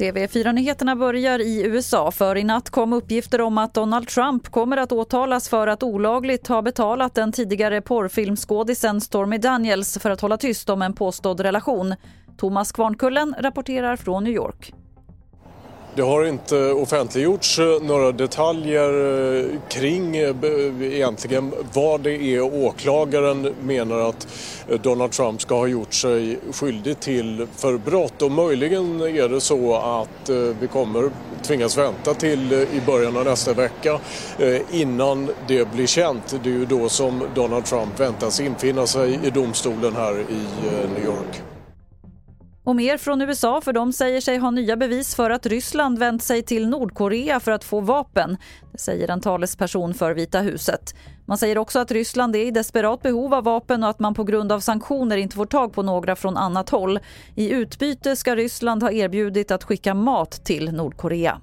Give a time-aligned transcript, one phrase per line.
[0.00, 4.92] TV4-nyheterna börjar i USA för i natt kom uppgifter om att Donald Trump kommer att
[4.92, 10.70] åtalas för att olagligt ha betalat den tidigare porrfilmskådisen Stormy Daniels för att hålla tyst
[10.70, 11.94] om en påstådd relation.
[12.36, 14.72] Thomas Kvarnkullen rapporterar från New York.
[15.94, 18.90] Det har inte offentliggjorts eh, några detaljer
[19.38, 20.34] eh, kring eh,
[20.82, 24.26] egentligen vad det är åklagaren menar att
[24.82, 28.22] Donald Trump ska ha gjort sig skyldig till för brott.
[28.22, 31.10] Och möjligen är det så att vi kommer
[31.42, 34.00] tvingas vänta till i början av nästa vecka
[34.70, 36.36] innan det blir känt.
[36.42, 41.04] Det är ju då som Donald Trump väntas infinna sig i domstolen här i New
[41.04, 41.49] York.
[42.70, 46.22] Och mer från USA för de säger sig ha nya bevis för att Ryssland vänt
[46.22, 48.36] sig till Nordkorea för att få vapen.
[48.72, 50.94] Det säger en talesperson för Vita huset.
[51.26, 54.24] Man säger också att Ryssland är i desperat behov av vapen och att man på
[54.24, 56.98] grund av sanktioner inte får tag på några från annat håll.
[57.34, 61.40] I utbyte ska Ryssland ha erbjudit att skicka mat till Nordkorea.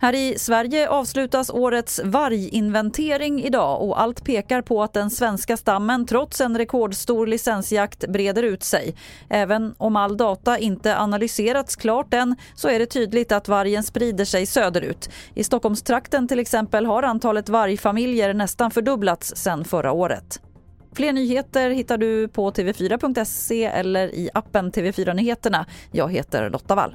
[0.00, 6.06] Här i Sverige avslutas årets varginventering idag och allt pekar på att den svenska stammen
[6.06, 8.94] trots en rekordstor licensjakt breder ut sig.
[9.28, 14.24] Även om all data inte analyserats klart än så är det tydligt att vargen sprider
[14.24, 15.10] sig söderut.
[15.34, 20.40] I Stockholmstrakten till exempel har antalet vargfamiljer nästan fördubblats sedan förra året.
[20.94, 25.66] Fler nyheter hittar du på tv4.se eller i appen TV4 Nyheterna.
[25.92, 26.94] Jag heter Lotta Wall.